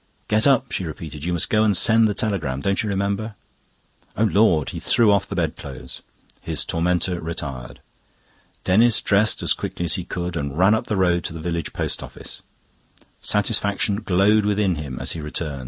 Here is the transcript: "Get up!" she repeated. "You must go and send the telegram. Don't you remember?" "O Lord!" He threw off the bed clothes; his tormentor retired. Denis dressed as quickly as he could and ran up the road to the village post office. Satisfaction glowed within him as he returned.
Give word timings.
"Get 0.27 0.47
up!" 0.47 0.71
she 0.71 0.83
repeated. 0.83 1.23
"You 1.23 1.33
must 1.33 1.51
go 1.51 1.63
and 1.63 1.77
send 1.77 2.07
the 2.07 2.15
telegram. 2.15 2.59
Don't 2.59 2.81
you 2.81 2.89
remember?" 2.89 3.35
"O 4.17 4.23
Lord!" 4.23 4.71
He 4.71 4.79
threw 4.79 5.11
off 5.11 5.27
the 5.29 5.35
bed 5.35 5.55
clothes; 5.55 6.01
his 6.41 6.65
tormentor 6.65 7.19
retired. 7.19 7.81
Denis 8.63 8.99
dressed 8.99 9.43
as 9.43 9.53
quickly 9.53 9.85
as 9.85 9.93
he 9.97 10.03
could 10.03 10.35
and 10.35 10.57
ran 10.57 10.73
up 10.73 10.87
the 10.87 10.95
road 10.97 11.23
to 11.25 11.33
the 11.33 11.39
village 11.39 11.71
post 11.71 12.01
office. 12.01 12.41
Satisfaction 13.19 13.97
glowed 13.97 14.43
within 14.43 14.73
him 14.73 14.97
as 14.99 15.11
he 15.11 15.21
returned. 15.21 15.59